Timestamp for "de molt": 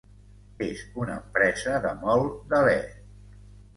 1.85-2.51